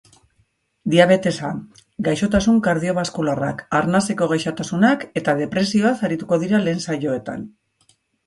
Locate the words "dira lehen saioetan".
6.45-7.47